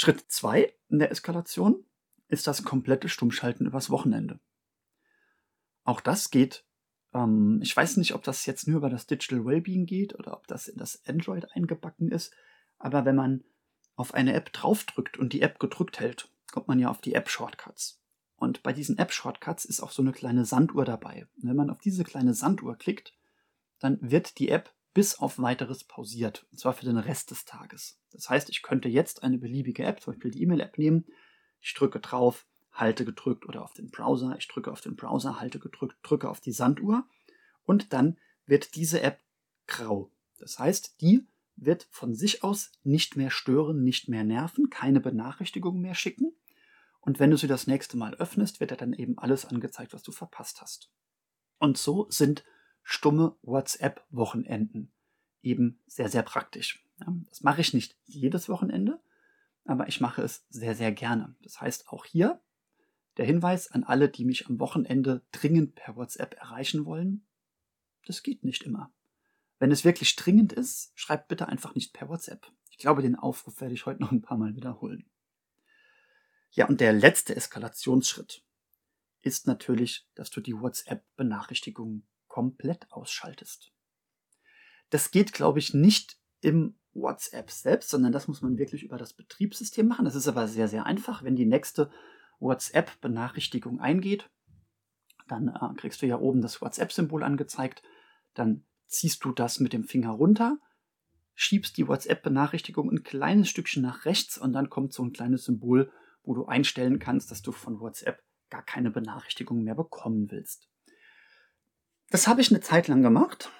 Schritt 0.00 0.26
2 0.28 0.72
in 0.90 1.00
der 1.00 1.10
Eskalation 1.10 1.84
ist 2.28 2.46
das 2.46 2.62
komplette 2.62 3.08
Stummschalten 3.08 3.66
übers 3.66 3.90
Wochenende. 3.90 4.38
Auch 5.82 6.00
das 6.00 6.30
geht, 6.30 6.64
ähm, 7.12 7.58
ich 7.64 7.76
weiß 7.76 7.96
nicht, 7.96 8.14
ob 8.14 8.22
das 8.22 8.46
jetzt 8.46 8.68
nur 8.68 8.76
über 8.76 8.90
das 8.90 9.08
Digital 9.08 9.44
Wellbeing 9.44 9.86
geht 9.86 10.16
oder 10.16 10.34
ob 10.34 10.46
das 10.46 10.68
in 10.68 10.78
das 10.78 11.04
Android 11.04 11.50
eingebacken 11.52 12.12
ist, 12.12 12.32
aber 12.78 13.04
wenn 13.06 13.16
man 13.16 13.42
auf 13.96 14.14
eine 14.14 14.34
App 14.34 14.52
draufdrückt 14.52 15.18
und 15.18 15.32
die 15.32 15.42
App 15.42 15.58
gedrückt 15.58 15.98
hält, 15.98 16.30
kommt 16.52 16.68
man 16.68 16.78
ja 16.78 16.90
auf 16.90 17.00
die 17.00 17.14
App-Shortcuts. 17.14 18.00
Und 18.36 18.62
bei 18.62 18.72
diesen 18.72 18.98
App-Shortcuts 18.98 19.64
ist 19.64 19.80
auch 19.80 19.90
so 19.90 20.00
eine 20.00 20.12
kleine 20.12 20.44
Sanduhr 20.44 20.84
dabei. 20.84 21.26
Und 21.42 21.48
wenn 21.48 21.56
man 21.56 21.70
auf 21.70 21.80
diese 21.80 22.04
kleine 22.04 22.34
Sanduhr 22.34 22.76
klickt, 22.76 23.14
dann 23.80 23.98
wird 24.00 24.38
die 24.38 24.50
App 24.50 24.72
bis 24.94 25.18
auf 25.18 25.38
weiteres 25.38 25.84
pausiert. 25.84 26.46
Und 26.50 26.58
zwar 26.58 26.72
für 26.72 26.84
den 26.84 26.96
Rest 26.96 27.30
des 27.30 27.44
Tages. 27.44 28.00
Das 28.10 28.28
heißt, 28.28 28.48
ich 28.50 28.62
könnte 28.62 28.88
jetzt 28.88 29.22
eine 29.22 29.38
beliebige 29.38 29.84
App, 29.84 30.00
zum 30.00 30.14
Beispiel 30.14 30.30
die 30.30 30.42
E-Mail-App 30.42 30.78
nehmen. 30.78 31.06
Ich 31.60 31.74
drücke 31.74 32.00
drauf, 32.00 32.46
halte 32.72 33.04
gedrückt 33.04 33.46
oder 33.46 33.62
auf 33.62 33.74
den 33.74 33.90
Browser. 33.90 34.36
Ich 34.38 34.48
drücke 34.48 34.70
auf 34.72 34.80
den 34.80 34.96
Browser, 34.96 35.40
halte 35.40 35.58
gedrückt, 35.58 35.96
drücke 36.02 36.28
auf 36.28 36.40
die 36.40 36.52
Sanduhr. 36.52 37.06
Und 37.64 37.92
dann 37.92 38.18
wird 38.46 38.76
diese 38.76 39.02
App 39.02 39.20
grau. 39.66 40.10
Das 40.38 40.58
heißt, 40.58 41.00
die 41.00 41.26
wird 41.56 41.86
von 41.90 42.14
sich 42.14 42.44
aus 42.44 42.72
nicht 42.82 43.16
mehr 43.16 43.30
stören, 43.30 43.82
nicht 43.82 44.08
mehr 44.08 44.24
nerven, 44.24 44.70
keine 44.70 45.00
Benachrichtigungen 45.00 45.82
mehr 45.82 45.94
schicken. 45.94 46.32
Und 47.00 47.18
wenn 47.18 47.30
du 47.30 47.36
sie 47.36 47.48
das 47.48 47.66
nächste 47.66 47.96
Mal 47.96 48.14
öffnest, 48.14 48.60
wird 48.60 48.70
dir 48.70 48.76
dann 48.76 48.92
eben 48.92 49.18
alles 49.18 49.44
angezeigt, 49.44 49.92
was 49.92 50.02
du 50.02 50.12
verpasst 50.12 50.60
hast. 50.60 50.90
Und 51.58 51.76
so 51.78 52.06
sind 52.10 52.44
stumme 52.88 53.36
WhatsApp-Wochenenden 53.42 54.90
eben 55.42 55.78
sehr, 55.86 56.08
sehr 56.08 56.22
praktisch. 56.22 56.82
Das 57.28 57.42
mache 57.42 57.60
ich 57.60 57.74
nicht 57.74 57.98
jedes 58.06 58.48
Wochenende, 58.48 58.98
aber 59.66 59.88
ich 59.88 60.00
mache 60.00 60.22
es 60.22 60.46
sehr, 60.48 60.74
sehr 60.74 60.90
gerne. 60.90 61.36
Das 61.42 61.60
heißt 61.60 61.88
auch 61.88 62.06
hier 62.06 62.40
der 63.18 63.26
Hinweis 63.26 63.70
an 63.70 63.84
alle, 63.84 64.08
die 64.08 64.24
mich 64.24 64.46
am 64.46 64.58
Wochenende 64.58 65.22
dringend 65.32 65.74
per 65.74 65.96
WhatsApp 65.96 66.34
erreichen 66.38 66.86
wollen. 66.86 67.26
Das 68.06 68.22
geht 68.22 68.42
nicht 68.42 68.62
immer. 68.62 68.90
Wenn 69.58 69.70
es 69.70 69.84
wirklich 69.84 70.16
dringend 70.16 70.54
ist, 70.54 70.92
schreibt 70.94 71.28
bitte 71.28 71.46
einfach 71.46 71.74
nicht 71.74 71.92
per 71.92 72.08
WhatsApp. 72.08 72.50
Ich 72.70 72.78
glaube, 72.78 73.02
den 73.02 73.16
Aufruf 73.16 73.60
werde 73.60 73.74
ich 73.74 73.84
heute 73.84 74.00
noch 74.00 74.12
ein 74.12 74.22
paar 74.22 74.38
Mal 74.38 74.56
wiederholen. 74.56 75.04
Ja, 76.52 76.66
und 76.66 76.80
der 76.80 76.94
letzte 76.94 77.36
Eskalationsschritt 77.36 78.42
ist 79.20 79.46
natürlich, 79.46 80.08
dass 80.14 80.30
du 80.30 80.40
die 80.40 80.58
WhatsApp-Benachrichtigungen 80.58 82.06
komplett 82.38 82.86
ausschaltest. 82.92 83.72
Das 84.90 85.10
geht, 85.10 85.32
glaube 85.32 85.58
ich, 85.58 85.74
nicht 85.74 86.20
im 86.40 86.78
WhatsApp 86.92 87.50
selbst, 87.50 87.90
sondern 87.90 88.12
das 88.12 88.28
muss 88.28 88.42
man 88.42 88.58
wirklich 88.58 88.84
über 88.84 88.96
das 88.96 89.12
Betriebssystem 89.12 89.88
machen. 89.88 90.04
Das 90.04 90.14
ist 90.14 90.28
aber 90.28 90.46
sehr, 90.46 90.68
sehr 90.68 90.86
einfach. 90.86 91.24
Wenn 91.24 91.34
die 91.34 91.46
nächste 91.46 91.90
WhatsApp-Benachrichtigung 92.38 93.80
eingeht, 93.80 94.30
dann 95.26 95.48
äh, 95.48 95.74
kriegst 95.76 96.00
du 96.00 96.06
ja 96.06 96.20
oben 96.20 96.40
das 96.40 96.62
WhatsApp-Symbol 96.62 97.24
angezeigt. 97.24 97.82
Dann 98.34 98.64
ziehst 98.86 99.24
du 99.24 99.32
das 99.32 99.58
mit 99.58 99.72
dem 99.72 99.82
Finger 99.82 100.10
runter, 100.10 100.58
schiebst 101.34 101.76
die 101.76 101.88
WhatsApp-Benachrichtigung 101.88 102.88
ein 102.88 103.02
kleines 103.02 103.48
Stückchen 103.48 103.82
nach 103.82 104.04
rechts 104.04 104.38
und 104.38 104.52
dann 104.52 104.70
kommt 104.70 104.92
so 104.92 105.02
ein 105.02 105.12
kleines 105.12 105.42
Symbol, 105.42 105.90
wo 106.22 106.34
du 106.34 106.46
einstellen 106.46 107.00
kannst, 107.00 107.32
dass 107.32 107.42
du 107.42 107.50
von 107.50 107.80
WhatsApp 107.80 108.22
gar 108.48 108.62
keine 108.62 108.92
Benachrichtigung 108.92 109.64
mehr 109.64 109.74
bekommen 109.74 110.30
willst. 110.30 110.68
Das 112.10 112.26
habe 112.26 112.40
ich 112.40 112.50
eine 112.50 112.60
Zeit 112.60 112.88
lang 112.88 113.02
gemacht, 113.02 113.50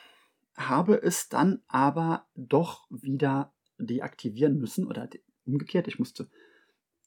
habe 0.56 1.00
es 1.02 1.28
dann 1.28 1.62
aber 1.68 2.26
doch 2.34 2.86
wieder 2.90 3.52
deaktivieren 3.78 4.58
müssen 4.58 4.86
oder 4.86 5.08
umgekehrt, 5.44 5.86
ich 5.86 5.98
musste 5.98 6.30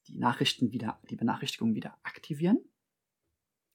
die 0.07 0.17
Nachrichten 0.17 0.71
wieder, 0.71 0.99
die 1.09 1.15
Benachrichtigung 1.15 1.75
wieder 1.75 1.97
aktivieren, 2.03 2.59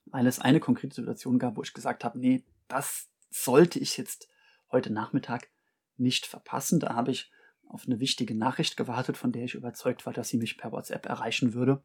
weil 0.06 0.26
es 0.26 0.38
eine 0.38 0.60
konkrete 0.60 0.94
Situation 0.94 1.38
gab, 1.38 1.56
wo 1.56 1.62
ich 1.62 1.74
gesagt 1.74 2.04
habe, 2.04 2.18
nee, 2.18 2.44
das 2.68 3.10
sollte 3.30 3.78
ich 3.78 3.96
jetzt 3.96 4.28
heute 4.70 4.92
Nachmittag 4.92 5.48
nicht 5.96 6.26
verpassen. 6.26 6.80
Da 6.80 6.94
habe 6.94 7.10
ich 7.10 7.30
auf 7.68 7.86
eine 7.86 8.00
wichtige 8.00 8.34
Nachricht 8.34 8.76
gewartet, 8.76 9.16
von 9.16 9.32
der 9.32 9.44
ich 9.44 9.54
überzeugt 9.54 10.06
war, 10.06 10.12
dass 10.12 10.28
sie 10.28 10.38
mich 10.38 10.56
per 10.56 10.72
WhatsApp 10.72 11.06
erreichen 11.06 11.54
würde. 11.54 11.82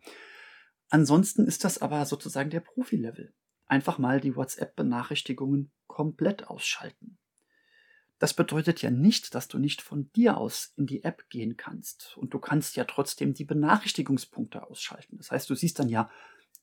Ansonsten 0.90 1.46
ist 1.46 1.64
das 1.64 1.80
aber 1.80 2.06
sozusagen 2.06 2.50
der 2.50 2.60
Profi-Level. 2.60 3.34
Einfach 3.72 4.00
mal 4.00 4.20
die 4.20 4.36
WhatsApp-Benachrichtigungen 4.36 5.72
komplett 5.88 6.50
ausschalten. 6.50 7.18
Das 8.20 8.34
bedeutet 8.34 8.82
ja 8.82 8.92
nicht, 8.92 9.34
dass 9.34 9.48
du 9.48 9.60
nicht 9.60 9.82
von 9.82 10.12
dir 10.12 10.36
aus 10.36 10.74
in 10.75 10.88
die 10.88 11.06
App 11.06 11.30
gehen 11.30 11.56
kannst. 11.56 12.18
Und 12.18 12.34
du 12.34 12.40
kannst 12.40 12.75
ja 12.75 12.84
trotzdem 12.84 13.34
die 13.34 13.46
Benachrichtigungspunkte 13.46 14.70
ausschalten. 14.70 15.16
Das 15.16 15.32
heißt, 15.32 15.50
du 15.50 15.56
siehst 15.56 15.80
dann 15.80 15.88
ja 15.88 16.12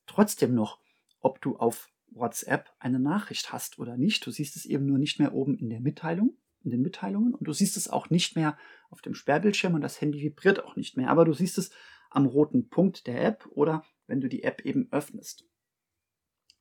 trotzdem 0.05 0.55
noch, 0.55 0.81
ob 1.21 1.41
du 1.41 1.57
auf 1.57 1.89
WhatsApp 2.11 2.71
eine 2.79 3.01
Nachricht 3.01 3.55
hast 3.55 3.79
oder 3.79 3.97
nicht. 3.97 4.27
Du 4.27 4.31
siehst 4.31 4.55
es 4.57 4.67
eben 4.67 4.85
nur 4.85 4.99
nicht 4.99 5.19
mehr 5.19 5.33
oben 5.33 5.57
in 5.57 5.71
der 5.71 5.81
Mitteilung, 5.81 6.37
in 6.63 6.73
den 6.73 6.83
Mitteilungen 6.83 7.35
und 7.35 7.49
du 7.49 7.55
siehst 7.55 7.79
es 7.79 7.89
auch 7.89 8.11
nicht 8.11 8.37
mehr 8.37 8.59
auf 8.91 9.01
dem 9.01 9.15
Sperrbildschirm 9.15 9.73
und 9.73 9.81
das 9.81 9.99
Handy 10.03 10.21
vibriert 10.21 10.63
auch 10.63 10.77
nicht 10.77 10.99
mehr, 10.99 11.09
aber 11.09 11.25
du 11.25 11.33
siehst 11.33 11.57
es 11.57 11.71
am 12.11 12.27
roten 12.27 12.69
Punkt 12.69 13.07
der 13.07 13.25
App 13.25 13.47
oder 13.49 13.83
wenn 14.07 14.21
du 14.21 14.29
die 14.29 14.43
App 14.43 14.61
eben 14.67 14.89
öffnest. 14.91 15.47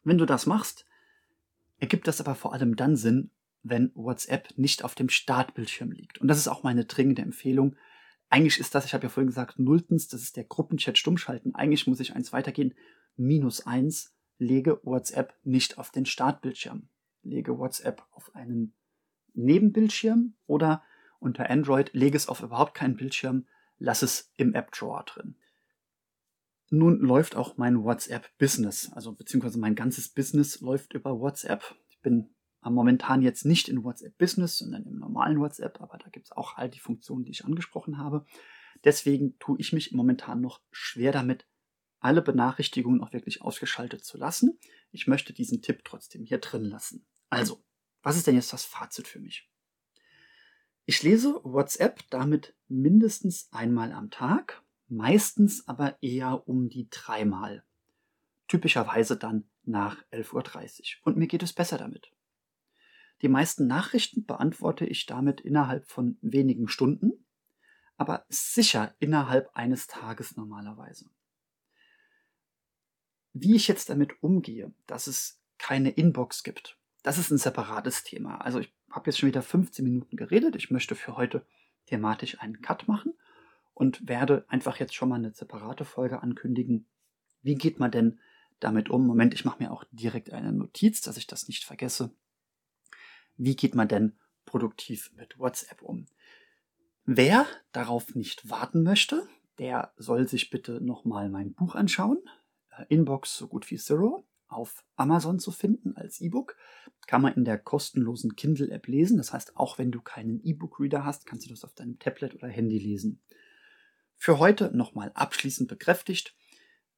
Wenn 0.04 0.18
du 0.18 0.26
das 0.26 0.46
machst, 0.46 0.86
ergibt 1.80 2.08
das 2.08 2.20
aber 2.22 2.36
vor 2.36 2.54
allem 2.54 2.76
dann 2.76 2.96
Sinn, 2.96 3.32
wenn 3.64 3.92
WhatsApp 3.96 4.58
nicht 4.58 4.84
auf 4.84 4.96
dem 4.96 5.10
Startbildschirm 5.10 5.92
liegt. 5.92 6.20
Und 6.20 6.28
das 6.28 6.38
ist 6.38 6.48
auch 6.48 6.64
meine 6.64 6.86
dringende 6.86 7.22
Empfehlung. 7.22 7.76
Eigentlich 8.30 8.60
ist 8.60 8.76
das, 8.76 8.86
ich 8.86 8.94
habe 8.94 9.04
ja 9.04 9.10
vorhin 9.10 9.28
gesagt, 9.28 9.60
nulltens, 9.60 10.08
das 10.08 10.22
ist 10.22 10.38
der 10.38 10.44
Gruppenchat 10.44 10.98
stummschalten. 10.98 11.56
Eigentlich 11.56 11.88
muss 11.88 12.00
ich 12.00 12.16
eins 12.16 12.34
weitergehen, 12.34 12.74
minus 13.16 13.66
eins 13.66 14.14
lege 14.38 14.80
WhatsApp 14.84 15.34
nicht 15.44 15.78
auf 15.78 15.92
den 15.92 16.06
Startbildschirm. 16.06 16.90
Lege 17.24 17.58
WhatsApp 17.58 18.04
auf 18.12 18.36
einen 18.36 18.74
Nebenbildschirm 19.34 20.34
oder 20.46 20.84
unter 21.20 21.50
Android 21.50 21.94
lege 21.94 22.18
es 22.18 22.28
auf 22.28 22.42
überhaupt 22.42 22.74
keinen 22.74 22.96
Bildschirm, 22.96 23.48
lass 23.80 24.02
es 24.02 24.32
im 24.38 24.54
App 24.54 24.72
Drawer 24.72 25.04
drin. 25.04 25.36
Nun 26.70 27.00
läuft 27.00 27.36
auch 27.36 27.58
mein 27.58 27.84
WhatsApp 27.84 28.30
Business, 28.38 28.92
also 28.92 29.14
beziehungsweise 29.14 29.60
mein 29.60 29.76
ganzes 29.76 30.10
Business 30.10 30.60
läuft 30.60 30.94
über 30.94 31.20
WhatsApp. 31.20 31.76
Ich 31.90 32.00
bin 32.02 32.30
momentan 32.62 33.22
jetzt 33.22 33.46
nicht 33.46 33.70
in 33.70 33.84
WhatsApp 33.84 34.18
Business, 34.18 34.58
sondern 34.58 34.86
im 34.86 34.98
normalen 35.00 35.40
WhatsApp, 35.40 35.80
aber 35.80 35.98
da 35.98 36.10
gibt 36.10 36.26
es 36.26 36.32
auch 36.34 36.58
all 36.58 36.70
die 36.70 36.80
Funktionen, 36.80 37.24
die 37.24 37.32
ich 37.32 37.46
angesprochen 37.46 37.98
habe. 37.98 38.26
Deswegen 38.84 39.40
tue 39.40 39.58
ich 39.60 39.72
mich 39.72 39.94
momentan 39.94 40.42
noch 40.42 40.62
schwer 40.72 41.12
damit, 41.12 41.48
alle 42.00 42.22
Benachrichtigungen 42.22 43.02
auch 43.02 43.14
wirklich 43.14 43.42
ausgeschaltet 43.42 44.04
zu 44.04 44.18
lassen. 44.18 44.60
Ich 44.92 45.08
möchte 45.08 45.34
diesen 45.34 45.62
Tipp 45.62 45.82
trotzdem 45.84 46.26
hier 46.26 46.38
drin 46.40 46.66
lassen. 46.66 47.08
Also, 47.30 47.64
was 48.04 48.18
ist 48.18 48.28
denn 48.28 48.36
jetzt 48.36 48.54
das 48.54 48.66
Fazit 48.66 49.08
für 49.08 49.20
mich? 49.20 49.50
Ich 50.86 51.02
lese 51.04 51.40
WhatsApp 51.44 52.02
damit 52.10 52.56
mindestens 52.68 53.48
einmal 53.52 53.92
am 53.94 54.12
Tag, 54.12 54.62
meistens 54.90 55.68
aber 55.68 56.02
eher 56.02 56.48
um 56.48 56.70
die 56.70 56.90
dreimal. 56.90 57.64
Typischerweise 58.48 59.18
dann 59.18 59.50
nach 59.64 60.04
11.30 60.12 60.32
Uhr. 60.34 61.08
Und 61.08 61.18
mir 61.18 61.28
geht 61.28 61.44
es 61.44 61.54
besser 61.54 61.78
damit. 61.78 62.12
Die 63.22 63.30
meisten 63.30 63.68
Nachrichten 63.68 64.26
beantworte 64.26 64.86
ich 64.86 65.06
damit 65.06 65.42
innerhalb 65.42 65.88
von 65.88 66.18
wenigen 66.22 66.68
Stunden, 66.68 67.26
aber 67.98 68.26
sicher 68.30 68.96
innerhalb 69.00 69.50
eines 69.56 69.88
Tages 69.88 70.38
normalerweise. 70.38 71.10
Wie 73.34 73.56
ich 73.56 73.68
jetzt 73.68 73.90
damit 73.90 74.22
umgehe, 74.22 74.72
dass 74.86 75.08
es 75.08 75.42
keine 75.58 75.90
Inbox 75.90 76.44
gibt, 76.44 76.78
das 77.04 77.18
ist 77.18 77.32
ein 77.32 77.38
separates 77.38 78.04
Thema. 78.04 78.38
Also 78.38 78.60
ich 78.60 78.74
habe 78.92 79.10
jetzt 79.10 79.20
schon 79.20 79.28
wieder 79.28 79.42
15 79.42 79.84
Minuten 79.84 80.16
geredet. 80.16 80.56
Ich 80.56 80.72
möchte 80.72 80.96
für 80.96 81.18
heute 81.18 81.46
thematisch 81.88 82.40
einen 82.40 82.62
Cut 82.62 82.88
machen 82.88 83.14
und 83.78 84.08
werde 84.08 84.44
einfach 84.48 84.80
jetzt 84.80 84.96
schon 84.96 85.10
mal 85.10 85.18
eine 85.18 85.34
separate 85.34 85.86
Folge 85.86 86.24
ankündigen. 86.24 86.88
Wie 87.44 87.54
geht 87.54 87.80
man 87.80 87.92
denn 87.92 88.20
damit 88.60 88.90
um? 88.90 89.06
Moment, 89.06 89.36
ich 89.36 89.46
mache 89.46 89.62
mir 89.62 89.72
auch 89.72 89.84
direkt 89.92 90.34
eine 90.34 90.52
Notiz, 90.52 91.02
dass 91.02 91.16
ich 91.16 91.28
das 91.28 91.48
nicht 91.48 91.64
vergesse. 91.64 92.10
Wie 93.36 93.56
geht 93.56 93.76
man 93.76 93.88
denn 93.88 94.18
produktiv 94.46 95.12
mit 95.16 95.38
WhatsApp 95.38 95.84
um? 95.84 96.08
Wer 97.06 97.46
darauf 97.72 98.16
nicht 98.16 98.50
warten 98.50 98.82
möchte, 98.82 99.28
der 99.60 99.94
soll 99.96 100.28
sich 100.28 100.50
bitte 100.50 100.82
nochmal 100.82 101.30
mein 101.30 101.54
Buch 101.54 101.76
anschauen. 101.76 102.18
Äh, 102.76 102.86
Inbox 102.90 103.38
so 103.38 103.48
gut 103.48 103.70
wie 103.70 103.78
Zero 103.78 104.26
auf 104.48 104.84
Amazon 104.96 105.38
zu 105.38 105.52
finden 105.52 105.96
als 105.96 106.20
E-Book. 106.20 106.58
Kann 107.06 107.22
man 107.22 107.36
in 107.36 107.46
der 107.46 107.60
kostenlosen 107.60 108.36
Kindle-App 108.36 108.88
lesen. 108.88 109.18
Das 109.18 109.34
heißt, 109.34 109.56
auch 109.56 109.78
wenn 109.78 109.92
du 109.92 110.02
keinen 110.02 110.44
E-Book-Reader 110.44 111.06
hast, 111.06 111.28
kannst 111.28 111.46
du 111.46 111.52
das 111.52 111.64
auf 111.64 111.76
deinem 111.76 112.00
Tablet 112.00 112.34
oder 112.34 112.48
Handy 112.48 112.80
lesen. 112.80 113.22
Für 114.18 114.40
heute 114.40 114.76
nochmal 114.76 115.12
abschließend 115.14 115.70
bekräftigt. 115.70 116.36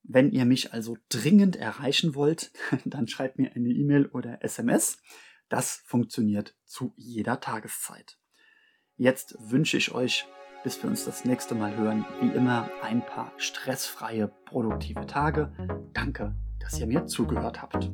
Wenn 0.03 0.31
ihr 0.31 0.45
mich 0.45 0.73
also 0.73 0.97
dringend 1.09 1.55
erreichen 1.55 2.15
wollt, 2.15 2.51
dann 2.85 3.07
schreibt 3.07 3.37
mir 3.37 3.51
eine 3.55 3.69
E-Mail 3.69 4.07
oder 4.07 4.43
SMS. 4.43 4.97
Das 5.49 5.81
funktioniert 5.85 6.55
zu 6.65 6.93
jeder 6.95 7.39
Tageszeit. 7.39 8.17
Jetzt 8.95 9.35
wünsche 9.39 9.77
ich 9.77 9.91
euch, 9.91 10.25
bis 10.63 10.81
wir 10.81 10.89
uns 10.89 11.05
das 11.05 11.25
nächste 11.25 11.55
Mal 11.55 11.75
hören, 11.75 12.05
wie 12.21 12.29
immer 12.35 12.69
ein 12.81 13.05
paar 13.05 13.33
stressfreie, 13.37 14.31
produktive 14.45 15.05
Tage. 15.05 15.53
Danke, 15.93 16.35
dass 16.59 16.79
ihr 16.79 16.87
mir 16.87 17.05
zugehört 17.05 17.61
habt. 17.61 17.91